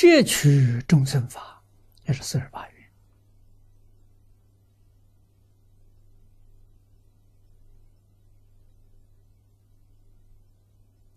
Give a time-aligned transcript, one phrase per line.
[0.00, 1.62] 摄取众生法，
[2.06, 2.90] 也是四十八愿。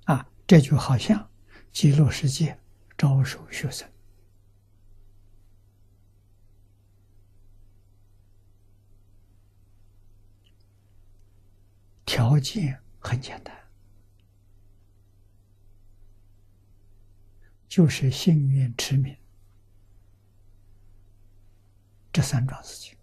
[0.03, 1.31] 啊，这就好像
[1.71, 2.59] 极乐世界
[2.97, 3.89] 招收学生，
[12.05, 13.62] 条件很简单。
[17.73, 19.17] 就是幸愿持名
[22.11, 22.95] 这三桩事情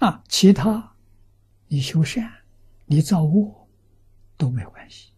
[0.00, 0.94] 啊，其他
[1.68, 2.30] 你修善、
[2.84, 3.66] 你造恶
[4.36, 5.14] 都没关系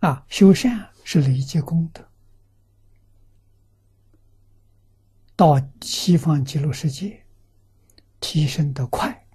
[0.00, 0.24] 啊。
[0.30, 2.13] 修善是累积功德。
[5.36, 7.24] 到西方极乐世界，
[8.20, 9.26] 提升的快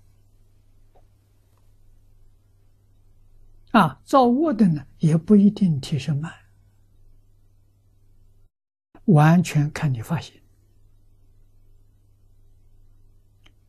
[3.71, 4.01] 啊！
[4.05, 6.33] 造恶的呢，也不一定提升慢，
[9.05, 10.41] 完全看你发心。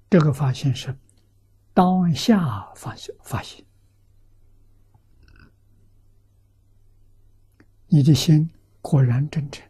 [0.08, 0.96] 这个发心是
[1.74, 3.64] 当下发发心，
[7.88, 8.50] 你的心
[8.80, 9.69] 果然真诚。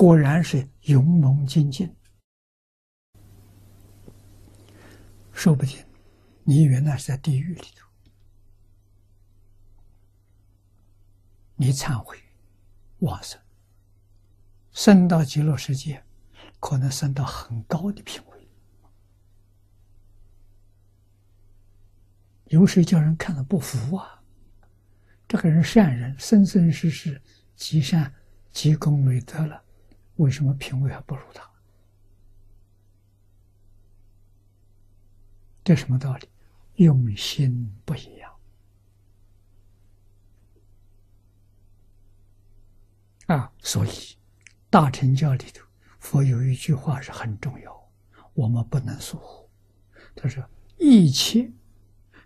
[0.00, 1.94] 果然是勇猛精进。
[5.30, 5.78] 说不定
[6.42, 7.86] 你原来是在地狱里头，
[11.54, 12.16] 你忏悔
[13.00, 13.38] 往生，
[14.72, 16.02] 升到极乐世界，
[16.58, 18.48] 可能升到很高的品位。
[22.46, 24.22] 有时叫人看了不服啊，
[25.28, 27.20] 这个人善人，生生世世
[27.54, 28.10] 积善。
[28.50, 29.62] 积功累德了，
[30.20, 31.48] 为什么品位还不如他？
[35.64, 36.28] 这什么道理？
[36.74, 38.36] 用心不一样
[43.26, 43.52] 啊！
[43.60, 43.90] 所以
[44.68, 45.64] 大乘教里头，
[45.98, 47.90] 佛有一句话是很重要，
[48.34, 49.48] 我们不能疏忽。
[50.14, 50.46] 他说
[50.78, 51.50] ：“一切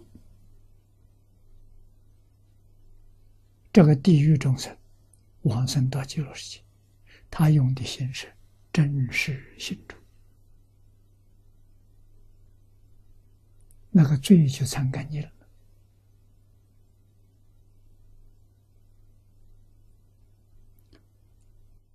[3.72, 4.76] 这个地狱众生
[5.42, 6.64] 往生到极乐世界，
[7.30, 8.32] 他用的心是
[8.72, 9.98] 真实心中，
[13.90, 15.30] 那个罪就参干净了。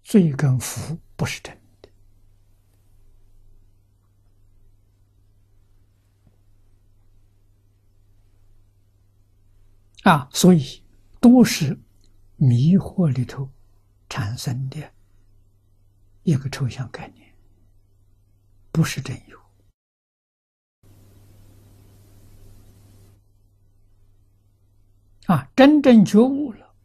[0.03, 1.89] 罪跟福不是真的
[10.03, 10.83] 啊，所以。
[11.19, 11.77] 都是
[12.37, 13.49] 迷惑里头
[14.07, 14.91] 产生的
[16.23, 17.33] 一个抽象概念，
[18.71, 19.39] 不是真有
[25.25, 25.49] 啊！
[25.55, 26.75] 真正觉悟了，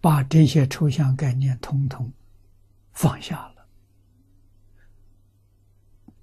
[0.00, 2.12] 把这些抽象概念统统
[2.92, 3.68] 放下了，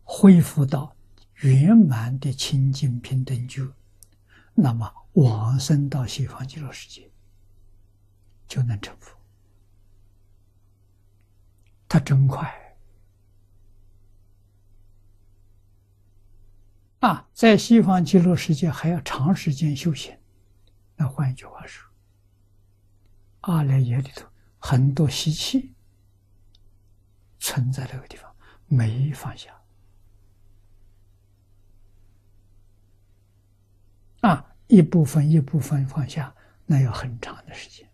[0.04, 0.96] 恢复到
[1.36, 3.77] 圆满的清净平等觉。
[4.60, 7.12] 那么往生到西方极乐世界，
[8.48, 9.16] 就能成佛。
[11.88, 12.76] 他真快
[17.02, 17.30] 啊！
[17.34, 20.18] 在西方极乐世界还要长时间修行。
[20.96, 21.88] 那换一句话说，
[23.42, 25.76] 阿赖耶里头很多习气
[27.38, 28.36] 存在这个地方，
[28.66, 29.57] 没放下。
[34.68, 36.34] 一部分一部分放下，
[36.66, 37.87] 那要很长的时间。